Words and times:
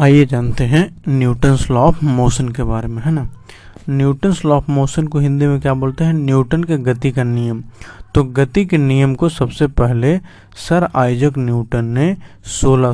आइए 0.00 0.26
जानते 0.26 0.64
हैं 0.64 1.02
न्यूटन्स 1.08 1.70
लॉ 1.70 1.80
ऑफ़ 1.80 2.04
मोशन 2.04 2.48
के 2.48 2.62
बारे 2.62 2.88
में, 2.88 3.02
है 3.02 3.12
ना? 3.12 3.28
न्यूटन्स 3.90 4.44
लॉ 4.44 4.56
ऑफ़ 4.56 4.70
मोशन 4.70 5.06
को 5.06 5.18
हिंदी 5.18 5.46
में 5.46 5.60
क्या 5.60 5.74
बोलते 5.74 6.04
हैं? 6.04 6.12
न्यूटन 6.12 6.64
के 6.64 6.76
गति 6.76 7.10
का 7.10 7.22
नियम। 7.22 7.64
तो 8.14 8.24
गति 8.24 8.64
के 8.64 8.78
नियम 8.78 9.14
को 9.14 9.28
सबसे 9.28 9.66
पहले 9.66 10.18
सर 10.68 10.88
आइजक 10.96 11.32
न्यूटन 11.38 11.84
ने 11.84 12.16
सोलह 12.44 12.92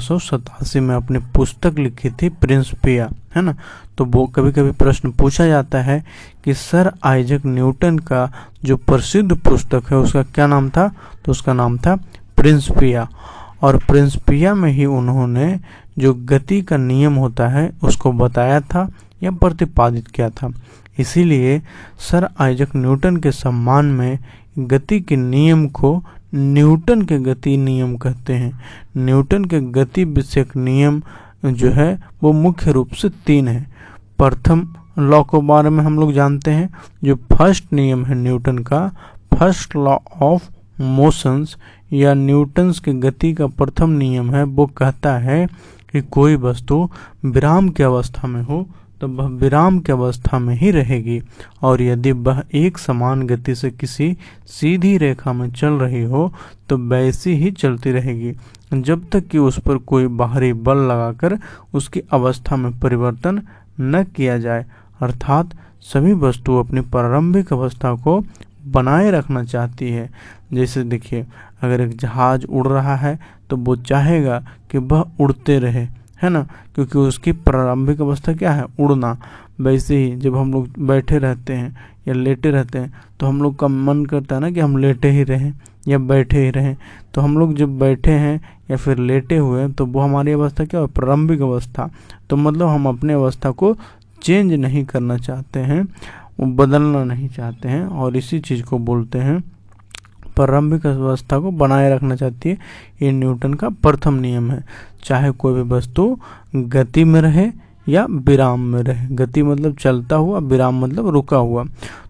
में 0.80 0.94
अपनी 0.94 1.18
पुस्तक 1.18 1.74
लिखी 1.78 2.10
थी, 2.10 2.28
प्रिंसपिया, 2.28 3.10
है 3.36 3.42
ना? 3.42 3.54
तो 3.98 4.04
वो 4.04 4.26
कभी 4.26 4.52
कभी 4.52 4.70
प्रश्न 4.70 5.10
पूछा 5.10 5.46
जाता 5.46 5.82
है 5.82 6.04
कि 6.44 6.54
सर 6.54 6.92
आइजक 7.04 7.40
न्यूटन 7.46 7.98
का 7.98 8.32
जो 8.64 8.76
प्रसिद्ध 8.76 9.36
पुस्तक 9.36 9.82
है, 9.90 9.96
उसका 9.96 10.22
क्या 10.22 10.46
नाम 10.46 10.70
था? 10.70 10.94
तो 11.24 11.32
उसका 11.32 11.52
नाम 11.52 11.78
था 11.78 11.96
प्रिंसपिया। 12.36 13.08
और 13.62 13.76
प्रिंसपिया 13.76 14.54
में 14.54 14.72
ही 14.72 14.84
उन्होंने 14.84 15.60
जो 15.98 16.14
गति 16.14 16.62
का 16.62 16.76
नियम 16.76 17.14
होता 17.14 17.48
है, 17.48 17.72
उसको 17.84 18.12
बताया 18.12 18.60
था 18.60 18.90
या 19.22 19.30
प्रतिपादित 19.30 20.08
किया 20.08 20.30
था। 20.30 20.52
इसीलिए 20.98 21.62
सर 21.98 22.28
आइजक 22.38 22.68
न्यूटन 22.76 23.16
के 23.16 23.32
सम्मान 23.32 23.86
में 23.86 24.18
गति 24.58 25.00
के 25.00 25.16
नियम 25.16 25.68
को 25.68 26.04
न्यूटन 26.34 27.02
के 27.02 27.18
गति 27.18 27.56
नियम 27.56 27.96
कहते 27.96 28.32
हैं। 28.32 28.60
न्यूटन 28.96 29.44
के 29.44 29.60
गति 29.60 30.04
विषयक 30.04 30.56
नियम 30.56 31.02
जो 31.44 31.70
है, 31.70 32.00
वो 32.22 32.32
मुख्य 32.32 32.72
रूप 32.72 32.92
से 32.92 33.08
तीन 33.08 33.48
है। 33.48 33.66
प्रथम 34.18 34.74
लॉ 34.98 35.22
के 35.22 35.42
बारे 35.42 35.70
में 35.70 35.84
हम 35.84 35.98
लोग 35.98 36.12
जानते 36.12 36.50
हैं, 36.50 36.70
जो 37.04 37.14
फ़र्स्ट 37.16 37.72
नियम 37.72 38.04
है 38.04 38.14
न्यूटन 38.14 38.58
का। 38.58 38.96
फ़र्स्ट 39.34 39.76
लॉ 39.76 39.98
ऑफ़ 40.22 40.50
मोशंस 40.80 41.56
या 41.92 42.14
न्यूटन्स 42.14 42.80
के 42.80 42.92
गति 42.92 43.32
का 43.32 43.46
प्रथम 43.46 43.90
नियम 43.90 44.34
है, 44.34 44.42
वो 44.42 44.66
कहता 44.66 45.18
है 45.18 45.48
कि 45.96 46.02
कोई 46.02 46.36
वस्तु 46.36 46.88
विराम 47.24 47.68
की 47.68 47.82
अवस्था 47.82 48.28
में 48.28 48.42
हो 48.42 48.66
तो 49.00 49.08
वह 49.08 49.26
विराम 49.40 49.78
की 49.78 49.92
अवस्था 49.92 50.38
में 50.38 50.54
ही 50.56 50.70
रहेगी। 50.70 51.20
और 51.62 51.82
यदि 51.82 52.12
वह 52.12 52.42
एक 52.54 52.78
समान 52.78 53.26
गति 53.26 53.54
से 53.54 53.70
किसी 53.70 54.16
सीधी 54.46 54.96
रेखा 54.98 55.32
में 55.32 55.50
चल 55.50 55.72
रही 55.72 56.02
हो 56.02 56.32
तो 56.68 56.76
वैसी 56.88 57.34
ही 57.34 57.50
चलती 57.52 57.90
रहेगी। 57.90 58.32
जब 58.72 59.04
तक 59.12 59.26
कि 59.28 59.38
उस 59.38 59.58
पर 59.58 59.76
कोई 59.84 60.06
बाहरी 60.06 60.52
बल 60.52 60.78
लगाकर 60.82 61.38
उसकी 61.74 62.02
अवस्था 62.12 62.56
में 62.56 62.78
परिवर्तन 62.80 63.42
न 63.80 64.04
किया 64.16 64.38
जाए, 64.38 64.64
अर्थात 65.00 65.50
सभी 65.82 66.12
वस्तु 66.18 66.56
अपनी 66.56 66.80
प्रारंभिक 66.80 67.52
अवस्था 67.52 67.94
को 67.94 68.22
बनाए 68.66 69.10
रखना 69.10 69.44
चाहती 69.44 69.90
है। 69.90 70.10
जैसे 70.52 70.82
देखिए, 70.84 71.26
अगर 71.62 71.80
एक 71.80 71.96
जहाज़ 71.98 72.46
उड़ 72.46 72.66
रहा 72.68 72.96
है 72.96 73.18
तो 73.50 73.56
वो 73.56 73.76
चाहेगा 73.76 74.42
कि 74.76 74.86
वह 74.86 75.04
उड़ते 75.20 75.58
रहे, 75.58 75.84
है 76.22 76.28
ना? 76.28 76.46
क्योंकि 76.74 76.98
उसकी 76.98 77.32
प्रारंभिक 77.32 78.00
अवस्था 78.00 78.32
क्या 78.34 78.52
है? 78.52 78.64
उड़ना। 78.80 79.16
वैसे 79.60 79.96
ही 79.96 80.16
जब 80.16 80.36
हम 80.36 80.52
लोग 80.52 80.68
बैठे 80.86 81.18
रहते 81.18 81.52
हैं 81.52 81.76
या 82.08 82.14
लेटे 82.14 82.50
रहते 82.50 82.78
हैं 82.78 82.92
तो 83.20 83.26
हम 83.26 83.42
लोग 83.42 83.58
का 83.58 83.68
मन 83.68 84.04
करता 84.04 84.34
है 84.34 84.40
ना 84.40 84.50
कि 84.50 84.60
हम 84.60 84.76
लेटे 84.76 85.10
ही 85.10 85.22
रहें 85.24 85.52
या 85.88 85.98
बैठे 85.98 86.44
ही 86.44 86.50
रहें। 86.50 86.76
तो 87.14 87.20
हम 87.20 87.38
लोग 87.38 87.54
जब 87.54 87.78
बैठे 87.78 88.12
हैं 88.12 88.40
या 88.70 88.76
फिर 88.76 88.98
लेटे 88.98 89.36
हुए 89.36 89.60
हैं 89.60 89.72
तो 89.72 89.86
वो 89.86 90.00
हमारी 90.00 90.32
अवस्था 90.32 90.64
क्या 90.64 90.80
है? 90.80 90.86
प्रारंभिक 90.86 91.42
अवस्था। 91.42 91.90
तो 92.30 92.36
मतलब 92.36 92.68
हम 92.68 92.86
अपने 92.88 93.12
अवस्था 93.12 93.50
को 93.50 93.76
चेंज 94.22 94.52
नहीं 94.52 94.84
करना 94.84 95.16
चाहते 95.18 95.60
हैं 95.60 95.86
बदलना 96.56 97.04
नहीं 97.04 97.28
चाहते 97.28 97.68
हैं 97.68 97.84
और 97.84 98.16
इसी 98.16 98.38
चीज़ 98.40 98.62
को 98.62 98.78
बोलते 98.78 99.18
हैं 99.18 99.42
प्रारंभिक 100.36 100.86
अवस्था 100.86 101.38
को 101.38 101.50
बनाए 101.50 101.94
रखना 101.94 102.16
चाहती 102.16 102.48
है। 102.48 102.58
ये 103.02 103.12
न्यूटन 103.12 103.54
का 103.54 103.68
प्रथम 103.68 104.14
नियम 104.14 104.50
है। 104.50 104.64
चाहे 105.04 105.30
कोई 105.30 105.54
भी 105.54 105.62
वस्तु 105.62 106.18
गति 106.56 107.04
में 107.04 107.20
रहे 107.20 107.52
या 107.88 108.06
विराम 108.10 108.60
में 108.60 108.82
रहे। 108.82 109.06
गति 109.14 109.42
मतलब 109.42 109.76
चलता 109.76 110.16
हुआ, 110.16 110.38
विराम 110.38 110.84
मतलब 110.84 111.08
रुका 111.08 111.36
हुआ। 111.36 111.64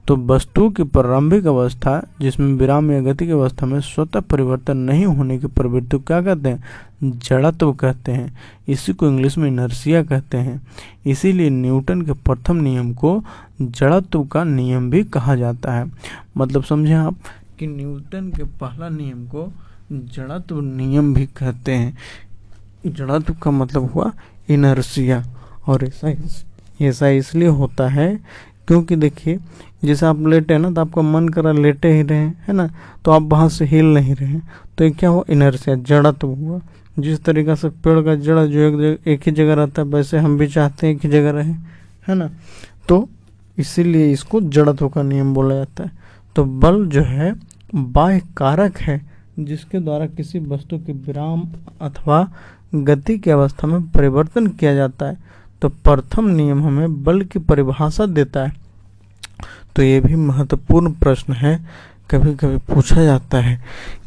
तो 0.07 0.17
वस्तु 0.17 0.71
की 0.71 0.83
प्रारंभिक 0.83 1.47
अवस्था, 1.47 2.07
जिसमें 2.21 2.55
विराम 2.55 2.93
या 2.93 3.01
गति 3.01 3.27
की 3.27 3.33
अवस्था 3.33 3.67
में 3.67 3.81
स्वतः 3.81 4.21
परिवर्तन 4.21 4.77
नहीं 4.77 5.07
होने 5.07 5.39
की 5.39 5.47
प्रवृत्ति 5.47 5.99
क्या 5.99 6.23
कहते 6.23 6.49
हैं? 6.49 6.65
जड़त्व 7.05 7.73
कहते 7.73 8.13
हैं। 8.13 8.39
इसी 8.69 8.93
को 8.93 9.09
इंग्लिश 9.09 9.39
में 9.39 9.49
इनर्सिया 9.49 10.03
कहते 10.03 10.39
हैं। 10.39 10.67
इसीलिए 11.07 11.51
न्यूटन 11.51 12.03
के 12.03 12.13
प्रथम 12.13 12.57
नियम 12.57 12.93
को 12.93 13.25
जड़त्व 13.63 14.25
का 14.25 14.45
नियम 14.45 14.91
भी 14.91 15.05
कहा 15.05 15.35
जाता 15.35 15.73
है। 15.73 15.93
मतलब 16.37 16.65
समझें 16.65 16.95
आप 16.95 17.15
कि 17.59 17.67
न्यूटन 17.67 18.31
के 18.31 18.45
पहला 18.61 18.89
नियम 18.89 19.27
को 19.27 19.53
जड़त्व 19.93 20.61
नियम 20.61 21.13
भी 21.15 21.27
कहते 21.27 21.73
हैं। 21.73 21.97
जड़त्व 22.87 23.35
का 23.43 23.51
मतलब 23.51 23.91
हुआ 23.95 24.13
इनर्सिया। 24.49 25.25
और 25.69 25.85
ऐसा 25.85 26.13
ऐसा 26.81 27.09
इसलिए 27.09 27.49
होता 27.49 27.89
है 27.89 28.09
क्योंकि 28.69 28.97
देखिए 28.97 29.39
जैसे 29.85 30.07
आप 30.07 30.27
लेटे 30.27 30.55
हैं 30.55 30.61
ना 30.61 30.71
तो 30.71 30.81
आपका 30.81 31.03
मन 31.03 31.29
करा 31.29 31.53
लेटे 31.53 31.93
ही 31.93 32.03
रहे 32.03 32.19
है 32.19 32.53
ना? 32.53 32.69
तो 33.05 33.11
आप 33.11 33.23
वहाँ 33.23 33.49
से 33.49 33.65
हिल 33.65 33.87
नहीं 33.87 34.15
रहे 34.15 34.39
तो 34.79 34.85
ये 34.85 34.91
क्या 34.91 35.11
हुआ? 35.11 35.25
इनर्सिया 35.31 35.77
जड़त्व 35.77 36.27
हुआ। 36.27 36.61
जिस 36.99 37.23
तरीके 37.25 37.57
से 37.57 37.69
पेड़ 37.69 38.01
का 38.03 38.15
जड़ 38.15 38.39
जो 38.39 38.61
एक, 38.61 39.01
एक 39.07 39.21
ही 39.27 39.33
जगह 39.33 39.55
रहता 39.55 39.83
है 39.83 39.89
वैसे 39.89 40.19
हम 40.19 40.39
भी 40.39 40.47
चाहते 40.49 40.87
हैं 40.87 40.95
एक 40.95 41.05
ही 41.05 41.11
जगह 41.11 41.31
रहे 41.31 41.53
है 42.09 42.15
ना? 42.15 42.31
तो 42.89 43.09
इसीलिए 43.59 44.13
इसको 44.13 44.41
जड़त्व 44.41 44.89
का 44.89 45.03
नियम 45.03 45.35
बोला 45.35 45.55
जाता 45.55 45.85
है। 45.85 45.91
तो 46.37 46.45
बल 46.45 46.87
जो 46.87 47.03
है 47.03 47.35
बाह्य 47.75 48.23
कारक 48.37 48.79
है, 48.79 49.07
जिसके 49.39 49.81
द्वारा 49.81 50.07
किसी 50.07 50.39
वस्तु 50.39 50.79
के 50.79 50.93
विराम 50.93 51.49
अथवा 51.81 52.29
गति 52.75 53.19
की 53.19 53.31
अवस्था 53.31 53.67
में 53.67 53.83
परिवर्तन 53.83 54.47
किया 54.47 54.75
जाता 54.75 55.07
है। 55.07 55.17
तो 55.63 55.69
प्रथम 55.69 56.29
नियम 56.29 56.63
हमें 56.63 57.05
बल 57.05 57.23
की 57.23 57.39
परिभाषा 57.39 58.07
देता 58.07 58.41
है। 58.41 58.57
तो 59.77 59.83
ये 59.83 60.01
भी 60.01 60.17
महत्वपूर्ण 60.17 60.93
प्रश्न 60.93 61.33
है 61.33 61.67
कभी 62.11 62.35
कभी 62.35 62.57
पूछा 62.57 63.05
जाता 63.05 63.39
है 63.39 63.65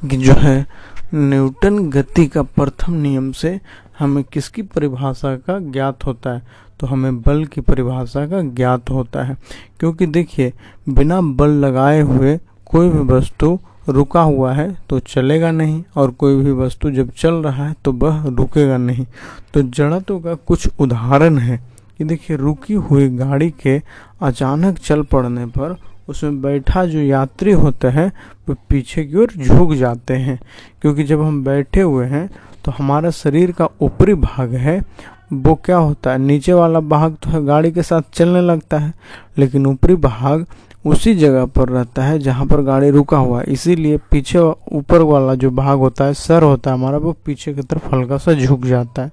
कि 0.09 0.17
जो 0.17 0.33
है, 0.33 0.65
न्यूटन 1.13 1.89
गति 1.89 2.27
का 2.27 2.43
प्रथम 2.43 2.93
नियम 2.93 3.31
से 3.31 3.61
हमें 3.99 4.23
किसकी 4.23 4.61
परिभाषा 4.61 5.35
का 5.35 5.59
ज्ञात 5.59 6.05
होता 6.05 6.29
है? 6.29 6.41
तो 6.79 6.87
हमें 6.87 7.21
बल 7.21 7.45
की 7.45 7.61
परिभाषा 7.61 8.27
का 8.27 8.41
ज्ञात 8.41 8.89
होता 8.89 9.23
है। 9.23 9.37
क्योंकि 9.79 10.05
देखिए, 10.05 10.53
बिना 10.89 11.21
बल 11.21 11.49
लगाए 11.49 12.01
हुए 12.01 12.39
कोई 12.69 12.89
भी 12.89 12.99
वस्तु 13.07 13.57
रुका 13.89 14.21
हुआ 14.21 14.51
है 14.53 14.75
तो 14.89 14.99
चलेगा 14.99 15.51
नहीं, 15.51 15.83
और 15.95 16.11
कोई 16.11 16.35
भी 16.35 16.51
वस्तु 16.53 16.91
जब 16.91 17.11
चल 17.11 17.33
रहा 17.35 17.67
है 17.67 17.75
तो 17.85 17.91
वह 17.93 18.23
रुकेगा 18.27 18.77
नहीं। 18.77 19.05
तो 19.53 19.61
जड़त्व 19.61 20.19
का 20.19 20.33
कुछ 20.37 20.67
उदाहरण 20.79 21.37
है 21.37 21.57
कि 21.99 22.03
देखिए, 22.03 22.37
रुकी 22.37 22.73
हुई 22.73 23.07
गाड़ी 23.09 23.49
के 23.61 23.81
अचानक 24.21 24.77
चल 24.79 25.01
पड़ने 25.03 25.45
पर 25.47 25.75
उसमें 26.07 26.41
बैठा 26.41 26.85
जो 26.85 26.99
यात्री 26.99 27.51
होता 27.53 27.89
है, 27.89 28.07
वो 28.49 28.55
पीछे 28.69 29.03
की 29.05 29.17
ओर 29.17 29.33
झुक 29.37 29.73
जाते 29.73 30.13
हैं। 30.15 30.39
क्योंकि 30.81 31.03
जब 31.03 31.21
हम 31.21 31.43
बैठे 31.43 31.81
हुए 31.81 32.05
हैं 32.05 32.29
तो 32.65 32.71
हमारा 32.71 33.09
शरीर 33.11 33.51
का 33.51 33.67
ऊपरी 33.81 34.13
भाग 34.15 34.53
है, 34.53 34.79
वो 35.33 35.55
क्या 35.55 35.77
होता 35.77 36.11
है? 36.11 36.17
नीचे 36.19 36.53
वाला 36.53 36.79
भाग 36.79 37.15
तो 37.23 37.41
गाड़ी 37.43 37.71
के 37.71 37.83
साथ 37.83 38.01
चलने 38.13 38.41
लगता 38.41 38.77
है, 38.77 38.93
लेकिन 39.37 39.65
ऊपरी 39.67 39.95
भाग 39.97 40.45
उसी 40.85 41.13
जगह 41.15 41.45
पर 41.45 41.69
रहता 41.69 42.03
है 42.03 42.19
जहाँ 42.19 42.45
पर 42.45 42.61
गाड़ी 42.61 42.89
रुका 42.89 43.17
हुआ 43.17 43.39
है। 43.39 43.45
इसीलिए 43.45 43.97
पीछे 44.11 44.39
ऊपर 44.39 45.01
वाला 45.01 45.35
जो 45.35 45.49
भाग 45.51 45.77
होता 45.79 46.05
है, 46.05 46.13
सर 46.13 46.43
होता 46.43 46.71
है 46.71 46.77
हमारा, 46.77 46.97
वो 46.97 47.15
पीछे 47.25 47.53
की 47.53 47.61
तरफ़ 47.61 47.95
हल्का 47.95 48.17
सा 48.17 48.33
झुक 48.33 48.65
जाता 48.65 49.01
है। 49.01 49.11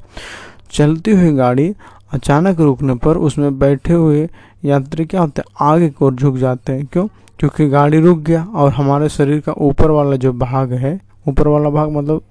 चलती 0.71 1.11
हुई 1.11 1.33
गाड़ी 1.33 1.75
अचानक 2.13 2.61
रुकने 2.61 2.95
पर 2.95 3.17
उसमें 3.19 3.59
बैठे 3.59 3.93
हुए 3.93 4.29
यात्री 4.65 5.05
क्या 5.05 5.21
होते 5.21 5.43
हैं, 5.43 5.55
आगे 5.67 5.89
की 5.89 6.05
ओर 6.05 6.15
झुक 6.15 6.37
जाते 6.37 6.73
हैं। 6.73 6.87
क्यों? 6.87 7.07
क्योंकि 7.39 7.69
गाड़ी 7.69 8.01
रुक 8.01 8.19
गया 8.19 8.45
और 8.55 8.71
हमारे 8.73 9.09
शरीर 9.09 9.41
का 9.41 9.53
ऊपर 9.53 9.91
वाला 9.91 10.17
जो 10.17 10.33
भाग 10.33 10.73
है, 10.73 11.01
ऊपर 11.29 11.49
वाला 11.49 11.71
भाग 11.71 11.91
मतलब 11.91 12.23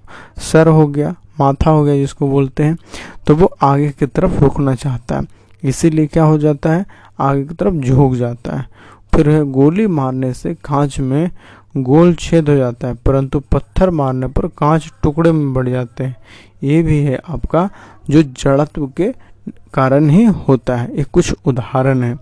सर 0.41 0.67
हो 0.67 0.87
गया, 0.87 1.15
माथा 1.39 1.71
हो 1.71 1.83
गया 1.83 1.95
जिसको 1.95 2.27
बोलते 2.27 2.63
हैं 2.63 2.77
तो 3.27 3.35
वो 3.35 3.51
आगे 3.61 3.89
की 3.89 4.05
तरफ़ 4.05 4.39
रुकना 4.39 4.75
चाहता 4.75 5.15
है। 5.15 5.23
इसीलिए 5.63 6.07
क्या 6.07 6.23
हो 6.23 6.37
जाता 6.37 6.73
है, 6.73 6.85
आगे 7.19 7.43
की 7.43 7.53
तरफ़ 7.53 7.75
झुक 7.75 8.15
जाता 8.15 8.55
है। 8.55 8.65
फिर 9.15 9.43
गोली 9.43 9.87
मारने 9.87 10.33
से 10.33 10.53
कांच 10.53 10.99
में 10.99 11.29
गोल 11.77 12.13
छेद 12.13 12.49
हो 12.49 12.55
जाता 12.55 12.87
है, 12.87 12.93
परंतु 12.95 13.39
पत्थर 13.39 13.89
मारने 13.89 14.27
पर 14.27 14.47
कांच 14.47 14.91
टुकड़े 15.03 15.31
में 15.31 15.53
बढ़ 15.53 15.69
जाते 15.69 16.03
हैं। 16.03 16.15
ये 16.63 16.81
भी 16.83 16.99
है 16.99 17.19
आपका 17.29 17.69
जो 18.09 18.23
जड़त्व 18.23 18.87
के 18.87 19.11
कारण 19.73 20.09
ही 20.09 20.23
होता 20.25 20.75
है। 20.75 20.97
ये 20.97 21.03
कुछ 21.03 21.33
उदाहरण 21.45 22.03
है। 22.03 22.15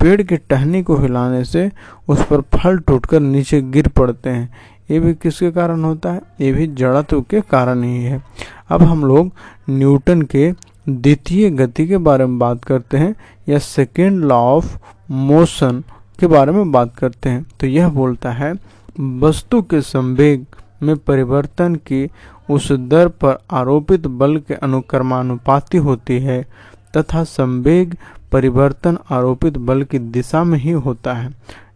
पेड़ 0.00 0.22
के 0.22 0.36
टहनी 0.36 0.82
को 0.82 0.96
हिलाने 0.96 1.44
से 1.44 1.70
उस 2.08 2.24
पर 2.24 2.40
फल 2.54 2.78
टूटकर 2.78 3.20
नीचे 3.20 3.60
गिर 3.62 3.88
पड़ते 3.88 4.30
हैं। 4.30 4.48
ये 4.90 5.00
भी 5.00 5.14
किसके 5.14 5.50
कारण 5.50 5.84
होता 5.84 6.12
है? 6.12 6.20
ये 6.40 6.52
भी 6.52 6.66
जड़त्व 6.66 7.20
के 7.20 7.40
कारण 7.40 7.82
ही 7.82 8.02
है। 8.02 8.22
अब 8.68 8.82
हम 8.82 9.04
लोग 9.04 9.30
न्यूटन 9.70 10.22
के 10.22 10.50
द्वितीय 10.88 11.50
गति 11.50 11.86
के 11.86 11.96
बारे 11.98 12.26
में 12.26 12.38
बात 12.38 12.64
करते 12.64 12.98
हैं। 12.98 13.14
या 13.48 13.58
सेकेंड 13.58 14.24
लॉ 14.24 14.40
ऑफ़ 14.56 14.76
मोशन 15.10 15.82
के 16.20 16.26
बारे 16.26 16.52
में 16.52 16.70
बात 16.72 16.94
करते 16.96 17.28
हैं 17.28 17.44
तो 17.60 17.66
यह 17.66 17.88
बोलता 17.88 18.30
है, 18.32 18.52
वस्तु 19.20 19.62
के 19.62 19.80
संवेग 19.82 20.44
में 20.82 20.96
परिवर्तन 20.98 21.74
की 21.86 22.08
उस 22.50 22.70
दर 22.72 23.08
पर 23.22 23.38
आरोपित 23.50 24.06
बल 24.06 24.36
के 24.38 24.54
अनुक्रमानुपाति 24.56 25.78
होती 25.78 26.18
है, 26.18 26.42
तथा 26.96 27.22
संवेग 27.24 27.96
परिवर्तन 28.32 28.98
आरोपित 29.10 29.58
बल 29.58 29.82
की 29.82 29.98
दिशा 29.98 30.42
में 30.44 30.58
ही 30.58 30.70
होता 30.70 31.14
है। 31.14 31.30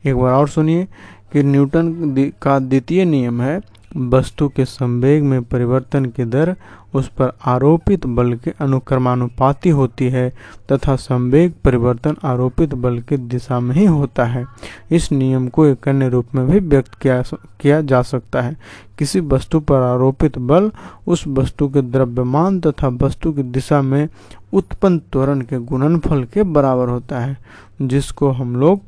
एक 0.06 0.16
बार 0.16 0.32
और 0.32 0.48
सुनिए 0.48 0.84
कि 1.32 1.42
न्यूटन 1.42 2.32
का 2.42 2.58
द्वितीय 2.58 3.04
नियम 3.04 3.40
है 3.42 3.60
वस्तु 3.96 4.48
के 4.48 4.64
संवेग 4.64 5.24
में 5.24 5.42
परिवर्तन 5.42 6.04
की 6.06 6.24
दर 6.24 6.54
उस 6.94 7.08
पर 7.08 7.32
आरोपित 7.46 8.06
बल 8.06 8.32
के 8.34 8.52
अनुक्रमानुपाती 8.60 9.70
होती 9.70 10.08
है 10.08 10.28
तथा 10.72 10.96
संवेग 10.96 11.52
परिवर्तन 11.64 12.16
आरोपित 12.24 12.74
बल 12.74 12.98
की 13.00 13.16
दिशा 13.16 13.58
में 13.60 13.74
ही 13.76 13.84
होता 13.84 14.24
है। 14.24 14.44
इस 14.90 15.10
नियम 15.12 15.48
को 15.48 15.66
एक 15.66 15.88
अन्य 15.88 16.08
रूप 16.08 16.34
में 16.34 16.46
भी 16.46 16.58
व्यक्त 16.58 16.94
किया 16.94 17.22
किया 17.60 17.80
जा 17.80 18.02
सकता 18.02 18.42
है। 18.42 18.56
किसी 18.98 19.20
वस्तु 19.20 19.60
पर 19.60 19.82
आरोपित 19.82 20.38
बल 20.38 20.70
उस 21.06 21.26
वस्तु 21.28 21.68
के 21.68 21.82
द्रव्यमान 21.82 22.60
तथा 22.60 22.88
वस्तु 23.02 23.32
की 23.32 23.42
दिशा 23.42 23.82
में 23.82 24.08
उत्पन्न 24.52 24.98
त्वरण 25.12 25.40
के 25.40 25.58
गुणनफल 25.58 26.24
के 26.24 26.42
बराबर 26.42 26.88
होता 26.88 27.18
है, 27.18 27.36
जिसको 27.82 28.30
हम 28.30 28.56
लोग 28.56 28.80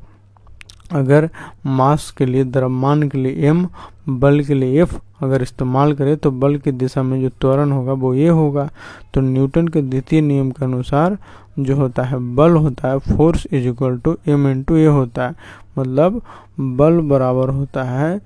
अगर 0.91 1.29
मास 1.65 2.09
के 2.17 2.25
लिए, 2.25 2.43
द्रव्यमान 2.43 3.07
के 3.09 3.17
लिए 3.17 3.47
एम 3.47 3.67
बल 4.09 4.41
के 4.43 4.53
लिए 4.53 4.81
एफ़ 4.81 4.95
अगर 5.21 5.41
इस्तेमाल 5.41 5.93
करें 5.93 6.15
तो 6.17 6.31
बल 6.31 6.57
की 6.57 6.71
दिशा 6.73 7.03
में 7.03 7.21
जो 7.21 7.29
त्वरण 7.41 7.71
होगा, 7.71 7.93
वो 7.93 8.13
ये 8.13 8.27
होगा। 8.29 8.69
तो 9.13 9.21
न्यूटन 9.21 9.67
के 9.67 9.81
द्वितीय 9.81 10.21
नियम 10.21 10.51
के 10.51 10.65
अनुसार 10.65 11.17
जो 11.59 11.75
होता 11.75 12.03
है, 12.03 12.17
बल 12.35 12.51
होता 12.53 12.89
है 12.89 12.97
force 13.07 13.45
is 13.51 13.67
equal 13.67 13.97
to 13.97 14.15
M 14.27 14.47
into 14.47 14.75
A 14.75 14.85
होता 14.87 15.27
है। 15.27 15.35
मतलब 15.77 16.21
बल 16.59 16.99
बराबर 17.09 17.49
होता 17.49 17.83
है 17.83 18.19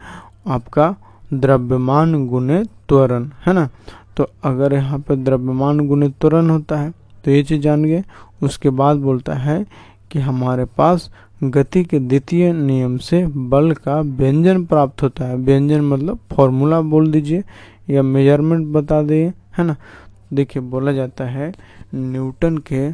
आपका 0.47 0.95
द्रव्यमान 1.33 2.27
गुने 2.27 2.63
त्वरण, 2.89 3.29
है 3.45 3.53
ना? 3.53 3.69
तो 4.17 4.27
अगर 4.43 4.73
यहाँ 4.73 4.99
पे 4.99 5.15
द्रव्यमान 5.15 5.79
गुने 5.87 6.09
त्वरण 6.11 6.49
होता 6.49 6.77
है 6.77 6.91
तो 7.25 7.31
ये 7.31 7.43
चीज़ 7.43 7.61
जान 7.61 7.83
गए। 7.83 8.03
उसके 8.43 8.69
बाद 8.71 8.97
बोलता 8.97 9.33
है 9.33 9.65
कि 10.11 10.19
हमारे 10.19 10.65
पास 10.77 11.09
गति 11.43 11.83
के 11.83 11.99
द्वितीय 11.99 12.53
नियम 12.53 12.97
से 12.97 13.27
बल 13.27 13.71
का 13.71 14.01
व्यंजन 14.01 14.65
प्राप्त 14.65 15.03
होता 15.03 15.25
है। 15.25 15.35
व्यंजन 15.35 15.81
मतलब 15.81 16.19
फॉर्मूला 16.35 16.81
बोल 16.81 17.11
दीजिए 17.11 17.43
या 17.89 18.03
मेज़रमेंट 18.03 18.67
बता 18.67 19.01
दिए 19.01 19.33
है 19.57 19.63
ना? 19.63 19.75
देखिए, 20.33 20.61
बोला 20.61 20.91
जाता 20.91 21.23
है, 21.23 21.53
न्यूटन 21.95 22.57
के 22.57 22.91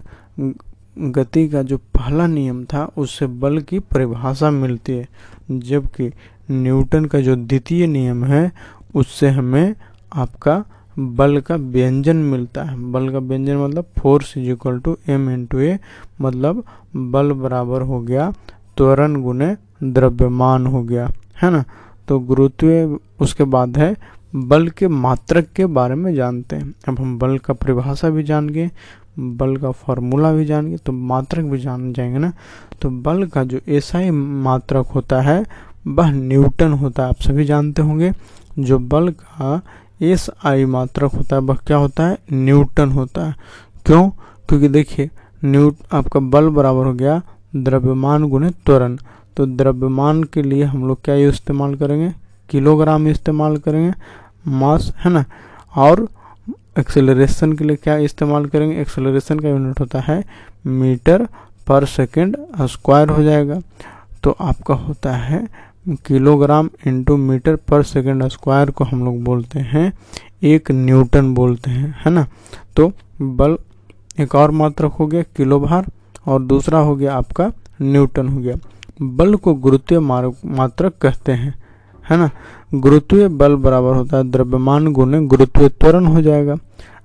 गति 1.11 1.49
का 1.49 1.61
जो 1.63 1.77
पहला 1.77 2.27
नियम 2.27 2.65
था, 2.65 2.91
उससे 2.97 3.27
बल 3.27 3.59
की 3.59 3.79
परिभाषा 3.79 4.51
मिलती 4.51 4.93
है। 4.93 5.07
जबकि 5.51 6.11
न्यूटन 6.51 7.05
का 7.05 7.19
जो 7.19 7.35
द्वितीय 7.35 7.87
नियम 7.87 8.25
है, 8.25 8.51
उससे 8.95 9.29
हमें 9.29 9.75
आपका 10.13 10.65
बल 10.99 11.39
का 11.39 11.55
व्यंजन 11.55 12.15
मिलता 12.15 12.63
है। 12.63 12.91
बल 12.91 13.09
का 13.09 13.19
व्यंजन 13.19 13.57
मतलब 13.57 13.85
force 13.99 14.37
is 14.37 14.49
equal 14.51 14.79
to 14.79 14.97
M 15.09 15.29
into 15.29 15.59
A 15.59 15.77
मतलब 16.21 16.63
बल 16.95 17.31
बराबर 17.31 17.81
हो 17.81 18.01
गया, 18.01 18.31
त्वरण 18.77 19.21
गुने 19.21 19.55
द्रव्यमान 19.83 20.67
हो 20.67 20.83
गया, 20.83 21.09
है 21.41 21.51
ना? 21.51 21.63
तो 22.07 22.19
गुरुत्व 22.19 22.99
उसके 23.21 23.43
बाद 23.43 23.77
है, 23.77 23.95
बल 24.35 24.67
के 24.67 24.87
मात्रक 24.87 25.47
के 25.55 25.65
बारे 25.65 25.95
में 25.95 26.13
जानते 26.15 26.55
हैं। 26.55 26.73
अब 26.89 26.99
हम 26.99 27.17
बल 27.19 27.37
का 27.37 27.53
परिभाषा 27.53 28.09
भी 28.09 28.23
जान 28.23 28.49
गए, 28.49 28.69
बल 29.19 29.55
का 29.57 29.71
फॉर्मूला 29.71 30.31
भी 30.33 30.45
जान 30.45 30.67
गए 30.67 30.77
तो 30.77 30.91
मात्रक 30.91 31.45
भी 31.45 31.57
जान 31.57 31.93
जाएँगे 31.93 32.17
ना? 32.17 32.33
तो 32.81 32.89
बल 32.89 33.25
का 33.25 33.43
जो 33.43 33.59
ऐसा 33.69 33.99
ही 33.99 34.11
मात्रक 34.11 34.85
होता 34.85 35.21
है, 35.21 35.43
वह 35.87 36.11
न्यूटन 36.11 36.71
होता 36.73 37.03
है, 37.03 37.09
आप 37.09 37.21
सभी 37.21 37.45
जानते 37.45 37.81
होंगे। 37.81 38.11
जो 38.59 38.79
बल 38.79 39.09
का 39.09 39.61
एस 40.01 40.29
आई 40.43 40.65
मात्रक 40.65 41.11
होता 41.11 41.35
है, 41.35 41.41
वह 41.41 41.55
क्या 41.55 41.77
होता 41.77 42.07
है? 42.07 42.17
न्यूटन 42.33 42.89
होता 42.89 43.25
है। 43.25 43.35
क्यों? 43.85 44.09
क्योंकि 44.49 44.67
देखिए, 44.67 45.09
न्यूट 45.45 45.75
आपका 45.93 46.19
बल 46.19 46.49
बराबर 46.49 46.85
हो 46.85 46.93
गया 46.93 47.21
द्रव्यमान 47.55 48.29
गुने 48.29 48.49
त्वरण। 48.49 48.97
तो 49.37 49.45
द्रव्यमान 49.45 50.23
के 50.23 50.41
लिए 50.41 50.63
हम 50.63 50.87
लोग 50.87 51.01
क्या 51.01 51.15
इस्तेमाल 51.15 51.75
करेंगे? 51.75 52.13
किलोग्राम 52.49 53.07
इस्तेमाल 53.07 53.57
करेंगे, 53.57 53.93
मास, 54.47 54.93
है 54.97 55.11
ना? 55.11 55.25
और 55.75 56.07
एक्सेलरेशन 56.79 57.53
के 57.53 57.63
लिए 57.63 57.75
क्या 57.75 57.97
इस्तेमाल 57.97 58.45
करेंगे? 58.45 58.81
एक्सेलरेशन 58.81 59.39
का 59.39 59.49
यूनिट 59.49 59.79
होता 59.79 59.99
है 59.99 60.23
मीटर 60.65 61.27
पर 61.67 61.85
सेकेंड 61.85 62.37
स्क्वायर 62.61 63.09
हो 63.09 63.23
जाएगा। 63.23 63.61
तो 64.23 64.31
आपका 64.31 64.73
होता 64.73 65.15
है 65.15 65.66
kilogram 65.87 66.69
into 66.87 67.15
metre 67.17 67.55
per 67.55 67.83
second 67.83 68.27
square 68.27 68.69
को 68.69 68.83
हम 68.83 69.03
लोग 69.05 69.23
बोलते 69.23 69.59
हैं, 69.59 69.91
एक 70.43 70.71
न्यूटन 70.71 71.33
बोलते 71.33 71.71
हैं, 71.71 71.95
है 72.05 72.11
ना? 72.11 72.25
तो 72.75 72.91
बल 73.21 73.57
एक 74.19 74.35
और 74.35 74.51
मात्रक 74.51 74.91
हो 74.91 75.07
गया 75.07 75.21
किलो 75.37 75.59
भार 75.59 75.85
और 76.27 76.41
दूसरा 76.41 76.79
हो 76.79 76.95
गया 76.95 77.15
आपका 77.15 77.51
न्यूटन 77.81 78.27
हो 78.27 78.39
गया। 78.39 78.55
बल 79.01 79.35
को 79.35 79.53
गुरुत्वीय 79.53 79.99
मात्रक 79.99 80.97
कहते 81.01 81.31
हैं, 81.31 81.53
है 82.05 82.17
ना? 82.17 82.29
गुरुत्वीय 82.73 83.27
बल 83.27 83.55
बराबर 83.55 83.95
होता 83.95 84.17
है, 84.17 84.29
द्रव्यमान 84.31 84.91
गुने 84.93 85.25
गुरुत्वीय 85.25 85.69
त्वरण 85.69 86.05
हो 86.05 86.21
जाएगा। 86.21 86.55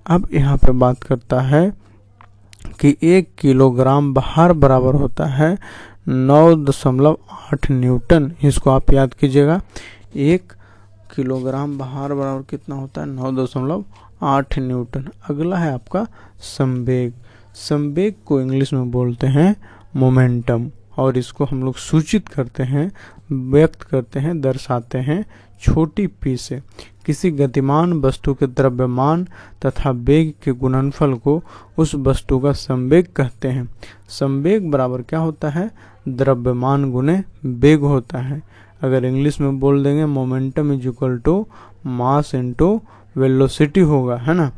अब 0.07 0.29
यहाँ 0.35 0.57
पे 0.57 0.73
बात 0.73 1.03
करता 1.03 1.41
है 1.41 1.71
कि 2.81 2.97
एक 3.03 3.29
किलोग्राम 3.39 4.13
भार 4.15 4.53
बराबर 4.53 4.95
होता 4.95 5.27
है 5.27 5.57
नौ 6.09 6.57
दशमलव 6.57 7.19
आठ 7.31 7.71
न्यूटन। 7.71 8.33
इसको 8.45 8.71
आप 8.71 8.93
याद 8.93 9.15
कीजिएगा। 9.15 9.61
एक 10.17 10.53
किलोग्राम 11.17 11.79
भार 11.79 12.15
बराबर 12.15 12.43
कितना 12.43 12.75
होता 12.75 13.01
है? 13.01 13.07
नौ 13.07 13.33
दशमलव 13.33 13.85
आठ 14.23 14.59
न्यूटन। 14.59 15.09
अगला 15.31 15.57
है 15.57 15.73
आपका 15.73 16.07
संवेग। 16.39 17.13
संवेग 17.55 18.15
को 18.27 18.41
इंग्लिश 18.41 18.73
में 18.73 18.91
बोलते 18.91 19.27
हैं 19.27 19.57
मोमेंटम। 19.97 20.71
और 20.97 21.19
इसको 21.19 21.45
हम 21.45 21.63
लोग 21.63 21.75
सूचित 21.75 22.29
करते 22.29 22.63
हैं, 22.63 22.93
व्यक्त 23.51 23.83
करते 23.83 24.21
हैं, 24.21 24.41
दर्शाते 24.41 24.99
हैं 24.99 25.27
छोटी 25.61 26.07
पी 26.07 26.37
से। 26.37 26.63
किसी 27.07 27.31
गतिमान 27.31 27.93
वस्तु 27.93 28.35
के 28.35 28.47
द्रव्यमान 28.47 29.29
तथा 29.67 29.91
वेग 29.91 30.35
के 30.45 30.53
गुणनफल 30.53 31.15
को 31.15 31.45
उस 31.79 31.95
वस्तु 31.95 32.39
का 32.39 32.53
संवेग 32.53 33.07
कहते 33.17 33.49
हैं। 33.49 33.69
संवेग 34.09 34.71
बराबर 34.71 35.03
क्या 35.03 35.19
होता 35.19 35.51
है? 35.51 35.92
द्रव्यमान 36.09 36.91
गुने 36.93 37.23
वेग 37.45 37.81
होता 37.81 38.19
है। 38.19 38.43
अगर 38.83 39.05
इंग्लिश 39.05 39.41
में 39.41 39.59
बोल 39.61 39.83
देंगे 39.85 40.07
momentum 40.07 40.73
is 40.73 40.89
equal 40.89 41.17
to 41.19 41.47
mass 41.87 42.35
into 42.35 42.81
velocity 43.17 43.81
होगा 43.81 44.17
है 44.17 44.35
ना? 44.35 44.51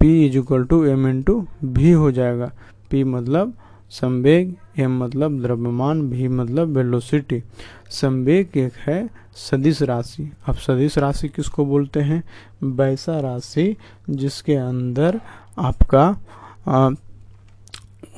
P 0.00 0.06
is 0.26 0.38
equal 0.38 0.64
to 0.64 0.84
M 0.84 1.06
into 1.08 1.44
भी 1.64 1.90
हो 1.92 2.10
जाएगा। 2.12 2.50
P 2.92 3.04
मतलब 3.04 3.52
संवेग 3.90 4.54
एम 4.78 4.98
मतलब 4.98 5.40
द्रव्यमान 5.42 6.02
भी 6.10 6.28
मतलब 6.28 6.76
वेलोसिटी 6.76 7.42
संवेग 7.90 8.56
एक 8.56 8.72
है 8.86 9.08
सदिश 9.36 9.82
राशि। 9.82 10.30
अब 10.46 10.54
सदिश 10.54 10.98
राशि 10.98 11.28
किसको 11.28 11.64
बोलते 11.66 12.00
हैं? 12.00 12.22
वैसा 12.62 13.20
राशि 13.20 13.76
जिसके 14.10 14.54
अंदर 14.54 15.20
आपका 15.58 16.04
आ, 16.68 16.90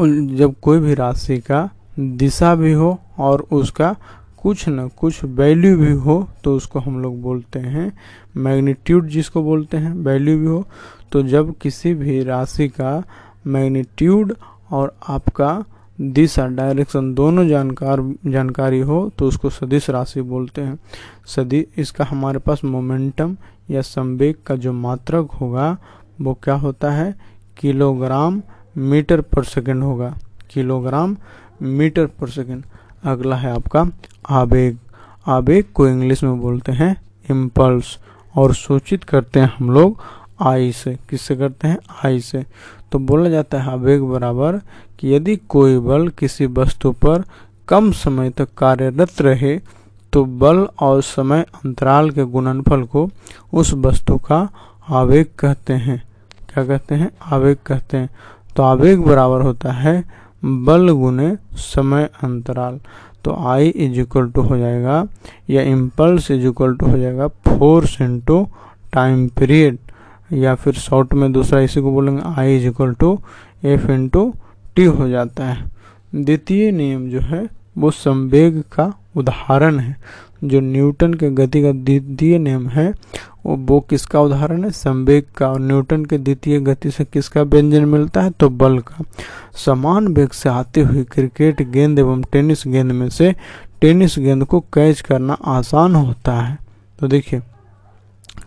जब 0.00 0.54
कोई 0.62 0.78
भी 0.78 0.94
राशि 0.94 1.38
का 1.40 1.68
दिशा 1.98 2.54
भी 2.54 2.72
हो 2.72 2.98
और 3.18 3.40
उसका 3.52 3.94
कुछ 4.42 4.68
न 4.68 4.88
कुछ 4.98 5.24
वैल्यू 5.24 5.76
भी 5.78 5.92
हो 5.92 6.16
तो 6.44 6.54
उसको 6.56 6.78
हम 6.78 7.00
लोग 7.02 7.20
बोलते 7.22 7.58
हैं 7.58 7.92
मैग्नीट्यूड 8.36 9.08
जिसको 9.08 9.42
बोलते 9.42 9.76
हैं 9.76 9.92
वैल्यू 9.94 10.38
भी 10.38 10.46
हो। 10.46 10.64
तो 11.12 11.22
जब 11.22 11.54
किसी 11.62 11.92
भी 11.94 12.22
राशि 12.24 12.68
का 12.68 13.02
मैग्नीट्यूड 13.46 14.34
और 14.70 14.94
आपका 15.08 15.64
दिशा 16.00 16.46
डायरेक्शन 16.46 17.12
दोनों 17.14 17.46
जानकार, 17.48 18.00
जानकारी 18.26 18.80
हो 18.80 19.10
तो 19.18 19.26
उसको 19.28 19.50
सदिश 19.50 19.88
राशि 19.90 20.22
बोलते 20.22 20.60
हैं। 20.60 20.78
सदी 21.26 21.66
इसका 21.78 22.04
हमारे 22.04 22.38
पास 22.38 22.64
मोमेंटम 22.64 23.36
या 23.70 23.80
संवेग 23.80 24.36
का 24.46 24.56
जो 24.56 24.72
मात्रक 24.72 25.30
होगा, 25.30 25.76
वो 26.20 26.34
क्या 26.44 26.54
होता 26.54 26.90
है? 26.90 27.14
किलोग्राम 27.56 28.42
मीटर 28.76 29.20
पर 29.20 29.44
सेकंड 29.44 29.82
होगा। 29.82 30.14
किलोग्राम 30.50 31.16
मीटर 31.62 32.06
पर 32.06 32.28
सेकेंड। 32.28 32.64
अगला 33.04 33.36
है 33.36 33.54
आपका 33.54 33.84
आवेग। 34.30 34.76
आवेग 35.26 35.64
को 35.74 35.86
इंग्लिश 35.88 36.22
में 36.24 36.40
बोलते 36.40 36.72
हैं 36.72 36.96
इम्पल्स 37.30 37.98
और 38.36 38.54
सूचित 38.54 39.04
करते 39.04 39.40
हैं 39.40 39.52
हम 39.58 39.70
लोग 39.70 40.00
आई 40.40 40.72
से। 40.72 40.96
किससे 41.10 41.36
करते 41.36 41.68
हैं? 41.68 41.78
आई 42.04 42.20
से। 42.20 42.44
तो 42.92 42.98
बोला 42.98 43.28
जाता 43.30 43.60
है 43.62 43.72
आवेग 43.72 44.02
बराबर 44.02 44.60
कि 44.98 45.14
यदि 45.14 45.36
कोई 45.36 45.78
बल 45.78 46.08
किसी 46.08 46.46
वस्तु 46.46 46.92
पर 46.92 47.24
कम 47.68 47.90
समय 47.92 48.30
तक 48.30 48.48
कार्यरत 48.58 49.20
रहे 49.20 49.58
तो 50.12 50.24
बल 50.24 50.68
और 50.80 51.02
समय 51.02 51.44
अंतराल 51.64 52.10
के 52.10 52.24
गुणनफल 52.24 52.82
को 52.82 53.08
उस 53.52 53.72
वस्तु 53.74 54.16
का 54.16 54.48
आवेग 54.88 55.26
कहते 55.38 55.72
हैं। 55.72 56.02
क्या 56.52 56.64
कहते 56.64 56.94
हैं? 56.94 57.10
आवेग 57.24 57.56
कहते 57.66 57.96
हैं। 57.96 58.10
तो 58.56 58.62
आवेग 58.62 59.00
बराबर 59.00 59.40
होता 59.40 59.72
है 59.72 60.21
बल 60.42 60.88
गुने 60.90 61.36
समय 61.54 62.08
अंतराल। 62.24 62.78
तो 63.24 63.34
आई 63.48 63.68
इज़ 63.68 64.00
इक्वल 64.00 64.30
टू 64.30 64.42
हो 64.42 64.56
जाएगा, 64.58 65.04
या 65.50 65.62
इम्पल्स 65.62 66.30
इज़ 66.30 66.46
इक्वल 66.46 66.74
टू 66.76 66.86
हो 66.86 66.98
जाएगा 66.98 67.28
फोर्स 67.48 68.00
इंटू 68.00 68.46
टाइम 68.92 69.26
पीरियड 69.38 69.78
या 70.32 70.54
फिर 70.54 70.74
शॉर्ट 70.74 71.14
में 71.14 71.30
दूसरा 71.32 71.60
इसी 71.60 71.80
को 71.80 71.92
बोलेंगे 71.92 72.22
I 72.36 72.56
is 72.56 72.66
equal 72.68 72.92
to 72.94 73.18
F 73.64 73.90
into 73.90 74.32
T 74.76 74.84
हो 74.84 75.08
जाता 75.08 75.44
है। 75.44 75.70
द्वितीय 76.14 76.70
नियम 76.72 77.08
जो 77.10 77.20
है, 77.20 77.46
वो 77.78 77.90
संवेग 77.90 78.62
का 78.72 78.92
उदाहरण 79.16 79.78
है। 79.78 79.96
जो 80.44 80.60
न्यूटन 80.60 81.14
के 81.14 81.30
गति 81.30 81.62
का 81.62 81.72
द्वितीय 81.72 82.38
नियम 82.38 82.68
है, 82.68 82.94
वो 83.46 83.56
वो 83.56 83.80
किसका 83.80 84.20
उदाहरण 84.20 84.64
है? 84.64 84.70
संवेग 84.70 85.24
का। 85.36 85.48
और 85.48 85.60
न्यूटन 85.60 86.04
के 86.04 86.18
द्वितीय 86.18 86.60
गति 86.60 86.90
से 86.90 87.04
किसका 87.04 87.42
व्यंजन 87.42 87.84
मिलता 87.84 88.22
है? 88.22 88.30
तो 88.30 88.50
बल 88.50 88.78
का। 88.78 89.04
समान 89.54 90.08
वेग 90.08 90.28
से 90.28 90.48
आते 90.48 90.80
हुए 90.80 91.04
क्रिकेट 91.04 91.62
गेंद 91.70 91.98
एवं 91.98 92.22
टेनिस 92.22 92.64
गेंद 92.66 92.92
में 92.92 93.08
से 93.08 93.34
टेनिस 93.80 94.18
गेंद 94.18 94.44
को 94.44 94.60
कैच 94.60 95.00
करना 95.00 95.32
आसान 95.32 95.94
होता 95.94 96.40
है। 96.40 96.58
तो 97.00 97.08
देखिए, 97.08 97.40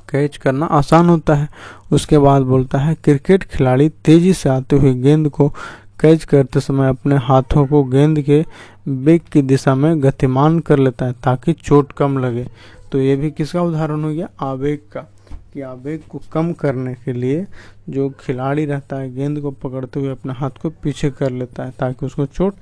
कैच 0.09 0.37
करना 0.37 0.65
आसान 0.65 1.09
होता 1.09 1.33
है। 1.33 1.49
उसके 1.91 2.17
बाद 2.17 2.41
बोलता 2.41 2.77
है, 2.77 2.95
क्रिकेट 2.95 3.43
खिलाड़ी 3.43 3.89
तेज़ी 3.89 4.33
से 4.33 4.49
आते 4.49 4.75
हुए 4.75 4.93
गेंद 4.93 5.29
को 5.29 5.53
कैच 5.99 6.23
करते 6.23 6.59
समय 6.59 6.89
अपने 6.89 7.15
हाथों 7.15 7.67
को 7.67 7.83
गेंद 7.83 8.21
के 8.21 8.45
बेग 8.87 9.21
की 9.31 9.41
दिशा 9.41 9.75
में 9.75 10.03
गतिमान 10.03 10.59
कर 10.59 10.79
लेता 10.79 11.05
है 11.05 11.13
ताकि 11.13 11.53
चोट 11.53 11.91
कम 11.91 12.17
लगे। 12.17 12.47
तो 12.91 12.99
ये 12.99 13.15
भी 13.15 13.31
किसका 13.31 13.61
उदाहरण 13.61 14.03
हो 14.03 14.09
गया? 14.09 14.29
आवेग 14.39 14.79
का। 14.93 15.11
कि 15.53 15.61
आवेग 15.61 16.01
को 16.09 16.21
कम 16.31 16.53
करने 16.53 16.93
के 16.93 17.13
लिए 17.13 17.47
जो 17.89 18.09
खिलाड़ी 18.09 18.65
रहता 18.65 18.95
है, 18.95 19.15
गेंद 19.15 19.39
को 19.39 19.51
पकड़ते 19.51 19.99
हुए 19.99 20.09
अपने 20.09 20.33
हाथ 20.33 20.49
को 20.49 20.69
पीछे 20.69 21.09
कर 21.09 21.31
लेता 21.31 21.63
है 21.63 21.73
ताकि 21.79 22.05
उसको 22.05 22.25
चोट 22.25 22.53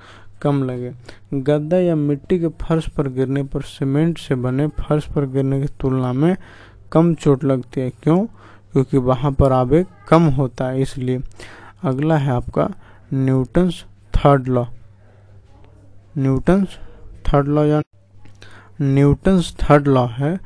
कम 0.42 0.64
लगे। 0.64 0.92
गद्दा 1.34 1.78
या 1.78 1.96
मिट्टी 1.96 2.40
के 2.40 2.48
फर्श 2.48 2.90
पर 2.90 3.08
गिरने 3.08 3.44
पर, 3.44 3.62
सीमेंट 3.62 4.18
से 4.18 4.36
बने 4.36 4.68
फर्श 4.68 5.06
पर 5.06 5.26
गिरने 5.26 5.62
की 5.62 5.68
तुलना 5.68 6.14
में 6.14 6.38
कम 6.92 7.14
चोट 7.14 7.44
लगती 7.44 7.82
है। 7.82 7.90
क्यों? 7.90 8.26
क्योंकि 8.72 8.98
वहाँ 8.98 9.32
पर 9.32 9.52
आवेग 9.52 9.86
कम 10.10 10.24
होता 10.24 10.68
है, 10.68 10.82
इसलिए। 10.82 11.20
अगला 11.84 12.18
है 12.18 12.32
आपका 12.32 12.70
Newton's 13.14 13.86
third 14.16 14.48
law. 14.48 14.66
Newton's 16.18 16.68
third 17.28 17.48
law 17.48 17.64
या 17.64 17.82
न्यूटन्स 18.82 19.56
थर्ड 19.56 19.88
लॉ 19.88 20.06
है 20.06 20.40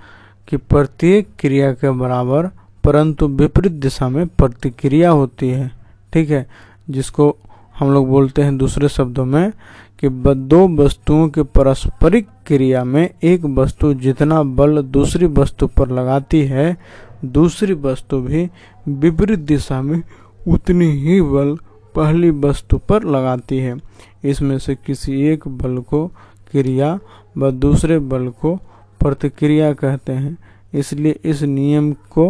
कि 0.48 0.58
प्रत्येक 0.58 1.28
क्रिया 1.40 1.72
के 1.74 1.92
बराबर 1.92 2.48
परंतु 2.84 3.28
विपरीत 3.28 3.72
दिशा 3.72 4.10
में 4.10 4.28
प्रतिक्रिया 4.28 5.10
होती 5.10 5.50
है। 5.50 5.72
ठीक 6.14 6.30
है? 6.30 6.48
जिसको 6.90 7.38
हम 7.80 7.92
लोग 7.92 8.08
बोलते 8.08 8.44
हैं 8.44 8.58
दूसरे 8.58 8.90
शब्दों 8.90 9.26
में 9.26 9.52
कि 10.00 10.10
दो 10.36 10.68
वस्तुओं 10.68 11.30
के 11.30 11.44
पारस्परिक 11.44 12.28
क्रिया 12.48 12.84
में 12.84 13.10
एक 13.24 13.46
वस्तु 13.46 13.94
जितना 13.94 14.44
बल 14.44 14.82
दूसरी 14.82 15.26
वस्तु 15.26 15.68
पर 15.68 15.88
लगाती 15.88 16.46
है, 16.46 16.78
दूसरी 17.26 17.74
वस्तु 17.74 18.22
भी 18.22 18.50
विपरीत 18.88 19.40
दिशा 19.40 19.82
में 19.82 20.04
उतनी 20.48 20.86
ही 20.86 21.22
बल 21.22 21.58
पहली 21.98 22.30
वस्तु 22.40 22.78
पर 22.90 23.04
लगाती 23.06 23.58
है। 23.58 23.76
इसमें 24.24 24.58
से 24.60 24.76
किसी 24.76 25.22
एक 25.28 25.48
बल 25.48 25.78
को 25.80 26.06
क्रिया 26.52 27.00
व 27.38 27.52
दूसरे 27.52 28.00
बल 28.00 28.28
को 28.42 28.56
प्रतिक्रिया 29.00 29.74
कहते 29.74 30.14
हैं। 30.14 30.38
इसलिए 30.74 31.20
इस 31.26 31.42
नियम 31.44 31.92
को 32.12 32.30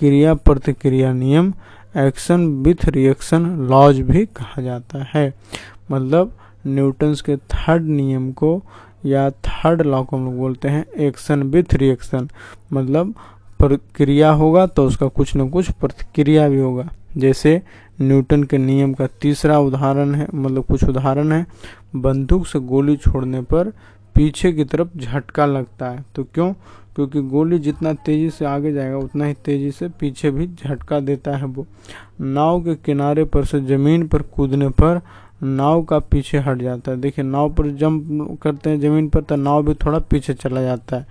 क्रिया 0.00 0.34
प्रतिक्रिया 0.34 1.12
नियम, 1.12 1.52
एक्शन 1.96 2.46
विथ 2.62 2.84
रिएक्शन 2.88 3.46
लॉज 3.68 4.00
भी 4.00 4.24
कहा 4.26 4.62
जाता 4.62 5.04
है। 5.14 5.32
मतलब 5.90 6.32
न्यूटन्स 6.66 7.20
के 7.20 7.36
थर्ड 7.36 7.82
नियम 7.82 8.30
को 8.32 8.62
या 9.06 9.30
थर्ड 9.30 9.82
लॉ 9.82 10.02
को 10.02 10.16
हम 10.16 10.24
लोग 10.24 10.36
बोलते 10.38 10.68
हैं, 10.68 10.84
एक्शन 10.98 11.42
विथ 11.42 11.74
रिएक्शन। 11.74 12.28
मतलब 12.72 13.14
प्रक्रिया 13.58 14.30
होगा 14.32 14.66
तो 14.66 14.86
उसका 14.86 15.06
कुछ 15.08 15.36
न 15.36 15.48
कुछ 15.48 15.70
प्रतिक्रिया 15.70 16.48
भी 16.48 16.60
होगा। 16.60 16.88
जैसे 17.18 17.62
न्यूटन 18.00 18.42
के 18.42 18.58
नियम 18.58 18.94
का 18.94 19.06
तीसरा 19.06 19.58
उदाहरण 19.58 20.14
है 20.14 20.26
मतलब 20.34 20.64
कुछ 20.64 20.84
उदाहरण 20.84 21.32
है। 21.32 21.46
बंदूक 21.96 22.46
से 22.46 22.58
गोली 22.58 22.96
छोड़ने 22.96 23.42
पर 23.42 23.72
पीछे 24.14 24.52
की 24.52 24.64
तरफ़ 24.64 24.98
झटका 24.98 25.46
लगता 25.46 25.90
है। 25.90 26.04
तो 26.14 26.24
क्यों? 26.24 26.52
क्योंकि 26.94 27.22
गोली 27.22 27.58
जितना 27.58 27.92
तेज़ी 27.92 28.30
से 28.30 28.44
आगे 28.44 28.72
जाएगा, 28.72 28.96
उतना 28.96 29.24
ही 29.24 29.34
तेज़ी 29.34 29.70
से 29.70 29.88
पीछे 29.88 30.30
भी 30.30 30.46
झटका 30.46 31.00
देता 31.00 31.36
है 31.36 31.44
वो। 31.44 31.66
नाव 32.20 32.60
के 32.60 32.74
किनारे 32.74 33.24
पर 33.24 33.44
से 33.44 33.60
ज़मीन 33.60 34.06
पर 34.06 34.22
कूदने 34.22 34.68
पर 34.68 35.00
नाव 35.42 35.82
का 35.82 35.98
पीछे 35.98 36.38
हट 36.38 36.62
जाता 36.62 36.92
है। 36.92 37.00
देखिए, 37.00 37.24
नाव 37.24 37.52
पर 37.52 37.66
जंप 37.66 38.38
करते 38.42 38.70
हैं 38.70 38.80
ज़मीन 38.80 39.08
पर 39.08 39.20
तो 39.20 39.36
नाव 39.36 39.62
भी 39.62 39.74
थोड़ा 39.74 39.98
पीछे 39.98 40.34
चला 40.34 40.62
जाता 40.62 40.96
है। 40.96 41.06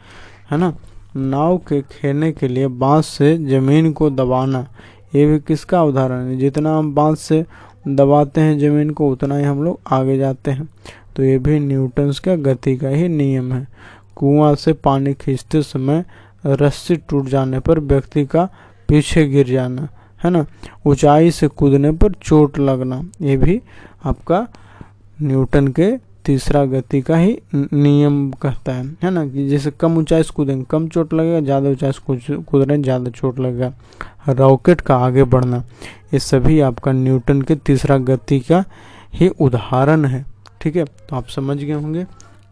है 0.51 0.57
ना? 0.57 0.73
नाव 1.17 1.57
के 1.57 1.81
खेने 1.81 2.31
के 2.31 2.47
लिए 2.47 2.67
बाँस 2.67 3.05
से 3.05 3.37
ज़मीन 3.37 3.93
को 3.93 4.09
दबाना 4.09 4.67
ये 5.15 5.25
भी 5.25 5.39
किसका 5.39 5.83
उदाहरण 5.83 6.27
है? 6.27 6.37
जितना 6.37 6.77
हम 6.77 6.93
बाँस 6.95 7.19
से 7.19 7.45
दबाते 7.87 8.41
हैं 8.41 8.57
ज़मीन 8.59 8.89
को, 8.89 9.09
उतना 9.09 9.37
ही 9.37 9.43
हम 9.43 9.63
लोग 9.63 9.79
आगे 9.87 10.17
जाते 10.17 10.51
हैं। 10.51 10.69
तो 11.15 11.23
ये 11.23 11.37
भी 11.39 11.59
न्यूटन्स 11.59 12.19
का 12.19 12.35
गति 12.35 12.75
का 12.77 12.89
ही 12.89 13.07
नियम 13.07 13.53
है। 13.53 13.67
कुआँ 14.15 14.55
से 14.55 14.73
पानी 14.73 15.13
खींचते 15.13 15.61
समय 15.61 16.03
रस्सी 16.45 16.95
टूट 16.95 17.25
जाने 17.25 17.59
पर 17.59 17.79
व्यक्ति 17.79 18.25
का 18.25 18.49
पीछे 18.89 19.25
गिर 19.27 19.47
जाना, 19.47 19.87
है 20.23 20.31
ना? 20.31 20.45
ऊंचाई 20.85 21.31
से 21.31 21.47
कूदने 21.47 21.91
पर 21.91 22.11
चोट 22.13 22.59
लगना, 22.59 23.01
ये 23.21 23.37
भी 23.37 23.61
आपका 24.05 24.47
न्यूटन 25.21 25.67
के 25.67 25.91
तीसरा 26.25 26.63
गति 26.65 27.01
का 27.01 27.15
ही 27.17 27.37
नियम 27.55 28.29
कहता 28.41 28.73
है 28.73 28.85
है 29.03 29.09
ना? 29.11 29.25
कि 29.25 29.47
जैसे 29.49 29.71
कम 29.71 29.97
ऊंचाई 29.97 30.23
से 30.23 30.33
कूदेंगे, 30.35 30.63
कम 30.69 30.87
चोट 30.87 31.13
लगेगा, 31.13 31.39
ज़्यादा 31.39 31.69
ऊंचाई 31.69 31.91
से 31.91 32.35
कूद 32.37 32.63
रहे 32.63 32.77
ज़्यादा 32.77 33.11
चोट 33.11 33.39
लगेगा। 33.39 33.73
रॉकेट 34.29 34.81
का 34.81 34.97
आगे 34.97 35.23
बढ़ना, 35.25 35.63
ये 36.13 36.19
सभी 36.19 36.59
आपका 36.61 36.91
न्यूटन 36.91 37.41
के 37.41 37.55
तीसरा 37.57 37.97
गति 37.99 38.39
का 38.41 38.63
ही 39.13 39.27
उदाहरण 39.29 40.05
है, 40.05 40.25
ठीक 40.61 40.75
है? 40.75 40.85
तो 40.85 41.15
आप 41.15 41.27
समझ 41.27 41.57
गए 41.57 41.73
होंगे। 41.73 42.05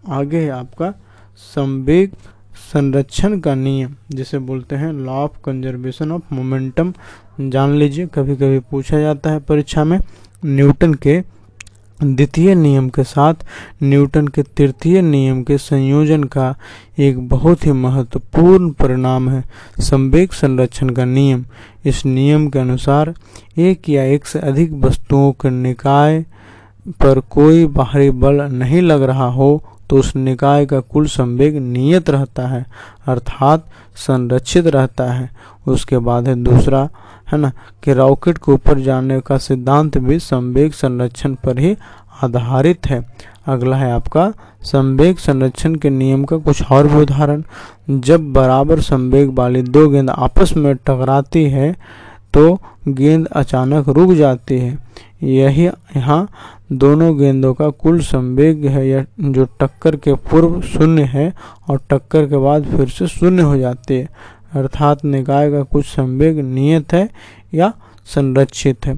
आगे 0.10 0.40
है 0.40 0.50
आपका 0.52 0.94
संवेग 1.38 2.12
संरक्षण 2.64 3.40
का 3.40 3.54
नियम, 3.56 3.96
जिसे 4.12 4.40
बोलते 4.40 4.76
हैं 4.76 4.92
law 4.96 5.14
of 5.14 5.38
conservation 5.46 6.12
of 6.12 6.34
momentum 6.34 6.94
जान 7.42 7.74
लीजिए 7.74 8.08
कभी 8.08 8.36
कभी 8.36 8.60
पूछा 8.62 9.00
जाता 9.00 9.32
है 9.32 9.40
परीक्षा 9.42 9.84
में, 9.84 10.00
न्यूटन 10.44 10.94
के 10.96 11.22
द्वितीय 12.04 12.56
नियम 12.56 12.90
के 12.90 13.04
साथ 13.04 13.34
न्यूटन 13.84 14.28
के 14.28 14.44
तृतीय 14.44 15.02
नियम 15.02 15.44
के 15.44 15.58
संयोजन 15.58 16.24
का 16.24 16.56
एक 17.00 17.28
बहुत 17.30 17.66
ही 17.66 17.72
महत्वपूर्ण 17.72 18.70
परिणाम 18.72 19.30
है 19.30 19.44
संवेग 19.80 20.32
संरक्षण 20.32 20.90
का 20.90 21.06
नियम। 21.06 21.46
इस 21.86 22.06
नियम 22.06 22.48
के 22.50 22.60
अनुसार 22.60 23.14
एक 23.58 23.90
या 23.90 24.04
एक 24.04 24.26
से 24.26 24.40
अधिक 24.40 24.74
वस्तुओं 24.74 25.32
के 25.32 25.50
निकाय 25.50 26.26
पर 27.02 27.20
कोई 27.20 27.66
बाहरी 27.66 28.10
बल 28.10 28.42
नहीं 28.52 28.82
लग 28.82 29.04
रहा 29.04 29.28
हो 29.28 29.64
तो 29.94 30.00
उस 30.00 30.16
निकाय 30.16 30.66
का 30.66 30.80
कुल 30.80 31.06
संवेग 31.06 31.58
नियत 31.58 32.10
रहता 32.10 32.48
है, 32.48 32.66
अर्थात 33.08 33.66
संरक्षित 33.96 34.68
रहता 34.68 35.04
है। 35.04 35.30
उसके 35.68 35.98
बाद 35.98 36.28
है 36.28 36.36
दूसरा, 36.36 36.90
है 37.32 37.38
ना, 37.38 37.52
कि 37.84 37.94
रॉकेट 37.94 38.38
के 38.38 38.52
ऊपर 38.52 38.80
जाने 38.80 39.20
का 39.22 39.38
सिद्धांत 39.38 39.98
भी 39.98 40.20
संवेग 40.20 40.72
संरक्षण 40.72 41.36
पर 41.36 41.60
ही 41.60 41.78
आधारित 42.24 42.88
है। 42.88 43.06
अगला 43.48 43.78
है 43.78 43.92
आपका, 43.92 44.34
संवेग 44.64 45.18
संरक्षण 45.18 45.76
के 45.76 45.90
नियम 45.90 46.24
का 46.24 46.38
कुछ 46.38 46.72
और 46.72 46.88
भी 46.88 46.98
उदाहरण। 46.98 47.44
जब 47.90 48.34
बराबर 48.34 48.80
संवेग 48.80 49.38
वाली 49.38 49.62
दो 49.62 49.90
गेंद 49.90 50.10
आपस 50.10 50.54
में 50.58 50.76
टकराती 50.76 51.44
है 51.44 51.76
तो 52.34 52.60
गेंद 52.88 53.28
अचानक 53.28 53.90
रुक 53.90 54.12
जाती 54.14 54.58
है। 54.60 54.78
यही 55.24 55.66
यहाँ 55.66 56.28
दोनों 56.72 57.18
गेंदों 57.18 57.54
का 57.54 57.70
कुल 57.70 58.00
संवेग 58.00 58.66
है। 58.66 58.88
या 58.88 59.06
जो 59.22 59.46
टक्कर 59.62 59.96
के 59.96 60.14
पूर्व 60.14 60.62
शून्य 60.62 61.04
है 61.04 61.34
और 61.70 61.82
टक्कर 61.90 62.26
के 62.26 62.38
बाद 62.38 62.66
फिर 62.66 62.90
से 62.90 63.08
शून्य 63.08 63.42
हो 63.42 63.58
जाती 63.58 63.94
है। 63.94 64.10
अर्थात 64.54 65.06
निकाय 65.06 65.52
का 65.52 65.62
कुछ 65.64 65.86
संवेग 65.86 66.40
नियत 66.40 66.94
है 66.94 67.10
या 67.54 67.74
संरक्षित 68.06 68.86
है। 68.86 68.96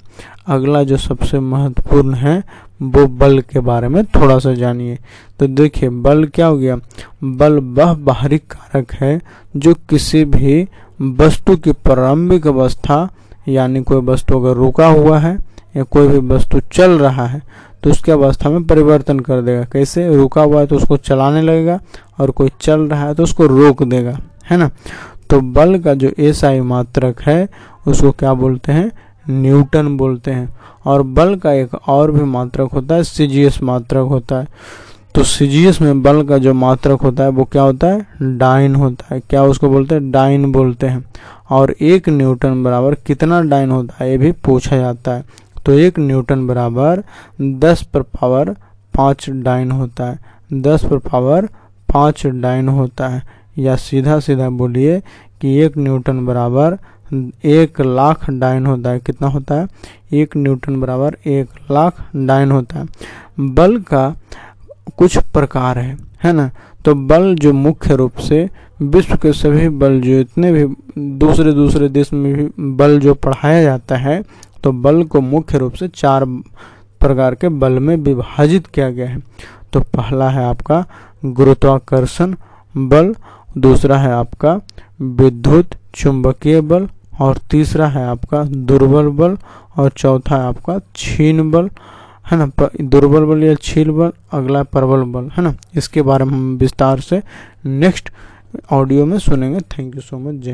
अगला 0.48 0.84
जो 0.84 0.98
सबसे 0.98 1.40
महत्वपूर्ण 1.40 2.14
है, 2.14 2.44
वो 2.82 3.06
बल 3.08 3.40
के 3.42 3.60
बारे 3.60 3.88
में 3.88 4.04
थोड़ा 4.06 4.38
सा 4.40 4.54
जानिए। 4.54 4.98
तो 5.40 5.48
देखिए, 5.48 5.90
बल 5.90 6.26
क्या 6.26 6.48
हो 6.48 6.58
गया? 6.58 6.78
बल 7.24 7.60
वह 7.60 7.94
बाहरी 7.94 8.38
कारक 8.38 8.94
है 8.94 9.22
जो 9.58 9.74
किसी 9.74 10.26
भी 10.26 10.68
वस्तु 11.02 11.56
की 11.58 11.72
प्रारंभिक 11.72 12.48
अवस्था 12.48 13.10
यानी 13.48 13.82
कोई 13.84 14.02
वस्तु 14.04 14.40
अगर 14.40 14.56
रुका 14.56 14.88
हुआ 14.88 15.20
है 15.20 15.38
या 15.76 15.84
कोई 15.84 16.08
भी 16.08 16.20
वस्तु 16.28 16.60
चल 16.72 16.98
रहा 17.00 17.26
है 17.26 17.42
तो 17.84 17.90
उसकी 17.90 18.12
अवस्था 18.12 18.50
में 18.50 18.64
परिवर्तन 18.64 19.20
कर 19.20 19.42
देगा। 19.42 19.64
कैसे? 19.64 20.08
रुका 20.16 20.42
हुआ 20.42 20.60
है 20.60 20.68
तो 20.68 20.76
उसको 20.76 20.98
चलाने 20.98 21.42
लगेगा 21.42 21.80
और 22.20 22.32
कोई 22.32 22.50
चल 22.62 22.82
रहा 22.82 23.08
है 23.08 23.14
तो 23.16 23.24
उसको 23.24 23.46
रोक 23.48 23.84
देगा, 23.84 24.18
है 24.46 24.58
ना? 24.58 24.70
तो 25.30 25.40
बल 25.42 25.80
का 25.80 25.94
जो 25.94 26.12
एसआई 26.20 26.60
मात्रक 26.62 27.22
है, 27.22 27.48
उसको 27.88 28.12
क्या 28.12 28.34
बोलते 28.34 28.72
हैं? 28.72 28.92
न्यूटन 29.30 29.96
बोलते 29.98 30.32
हैं। 30.32 30.54
और 30.86 31.02
बल 31.04 31.36
का 31.36 31.52
एक 31.52 31.74
और 31.74 32.12
भी 32.12 32.24
मात्रक 32.24 32.72
होता 32.72 32.96
है, 32.96 33.04
सीजीएस 33.04 33.62
मात्रक 33.64 34.08
होता 34.08 34.40
है। 34.40 34.48
तो 35.16 35.24
सीजीएस 35.24 35.82
में 35.82 36.02
बल 36.04 36.24
का 36.24 36.38
जो 36.38 36.54
मात्रक 36.54 37.02
होता 37.02 37.24
है, 37.24 37.30
वो 37.30 37.44
क्या 37.44 37.62
होता 37.62 37.88
है? 37.88 38.06
डाइन 38.38 38.76
होता 38.76 39.14
है। 39.14 39.20
क्या 39.20 39.44
उसको 39.44 39.70
बोलते 39.70 39.96
हैं? 39.96 40.12
डाइन 40.12 40.52
बोलते 40.52 40.88
हैं। 40.88 41.04
और 41.50 41.76
एक 41.82 42.10
न्यूटन 42.10 42.64
बराबर 42.64 42.96
कितना 42.96 43.42
डाइन 43.42 43.72
होता 43.72 44.04
है 44.04 44.10
ये 44.12 44.18
भी 44.18 44.32
पूछा 44.32 44.78
जाता 44.78 45.14
है। 45.14 45.24
तो 45.66 45.72
एक 45.72 46.00
न्यूटन 46.00 46.48
बराबर 46.48 47.04
दस 47.42 47.84
पर 47.84 48.02
पावर 48.02 48.56
पाँच 48.94 49.30
डाइन 49.30 49.72
होता 49.72 50.06
है। 50.06 50.20
दस 50.54 50.86
पर 50.86 50.98
पावर 50.98 51.46
पाँच 51.94 52.26
डाइन 52.28 52.70
होता 52.70 53.08
है। 53.08 53.24
या 53.58 53.76
सीधा 53.76 54.20
सीधा 54.20 54.50
बोलिए 54.50 55.00
कि 55.42 55.58
एक 55.58 55.78
न्यूटन 55.78 56.26
बराबर 56.26 56.78
एक 57.46 57.82
लाख 57.82 58.30
डाइन 58.30 58.66
होता 58.66 58.90
है। 58.90 59.00
कितना 59.00 59.28
होता 59.28 59.56
है? 59.56 59.68
एक 60.14 60.38
न्यूटन 60.38 60.80
बराबर 60.82 61.18
एक 61.28 61.50
लाख 61.72 62.10
डाइन 62.16 62.52
होता 62.52 62.80
है। 62.80 62.88
बल 63.40 63.78
का 63.78 64.16
कुछ 64.98 65.18
प्रकार 65.18 65.78
है 65.80 65.98
है 66.24 66.34
ना? 66.34 66.50
तो 66.86 66.96
बल 66.96 67.36
जो 67.36 67.54
मुख्य 67.54 67.96
रूप 67.96 68.18
से 68.18 68.50
विश्व 68.78 69.16
के 69.16 69.32
सभी 69.34 69.68
बल 69.70 70.00
जो 70.02 70.20
इतने 70.20 70.52
भी 70.54 70.66
दूसरे 71.20 71.52
दूसरे 71.54 71.90
देश 71.90 72.12
में 72.14 72.34
भी 72.34 72.74
बल 72.76 73.00
जो 73.00 73.14
पढ़ाया 73.14 73.62
जाता 73.64 73.98
है 73.98 74.22
तो 74.64 74.72
बल 74.72 75.04
को 75.04 75.22
मुख्य 75.22 75.58
रूप 75.58 75.74
से 75.74 75.88
चार 75.88 76.26
प्रकार 77.02 77.36
के 77.36 77.50
बल 77.50 77.80
में 77.80 77.96
विभाजित 77.96 78.68
किया 78.68 78.90
गया 78.90 79.08
है। 79.10 79.22
तो 79.74 79.80
पहला 79.80 80.30
है 80.30 80.44
आपका 80.46 80.84
गुरुत्वाकर्षण 81.26 82.36
बल, 82.76 83.14
दूसरा 83.58 83.98
है 83.98 84.12
आपका 84.12 84.54
विद्युत 85.02 85.76
चुंबकीय 85.96 86.62
बल, 86.62 86.88
और 87.22 87.38
तीसरा 87.52 87.88
है 87.88 88.06
आपका 88.08 88.44
दुर्बल 88.44 89.08
बल, 89.10 89.38
और 89.78 89.90
चौथा 89.90 90.36
है 90.36 90.44
आपका 90.44 90.80
छीन 90.96 91.52
बल। 91.52 91.70
है 92.32 92.38
ना? 92.38 92.50
दुर्बल 92.82 93.26
बल 93.26 93.44
या 93.44 93.56
छील 93.56 93.92
बल, 93.92 94.12
अगला 94.32 94.64
प्रबल 94.64 95.04
बल। 95.04 95.30
है 95.38 95.44
ना? 95.44 95.54
इसके 95.76 96.02
बारे 96.02 96.26
में 96.26 96.34
हम 96.34 96.56
विस्तार 96.58 97.00
से 97.00 97.22
नेक्स्ट 97.66 98.10
ऑडियो 98.72 99.06
में 99.06 99.18
सुनेंगे। 99.20 99.60
थैंक 99.60 99.96
यू 99.96 100.02
सो 100.02 100.18
मच 100.20 100.36
जय 100.36 100.54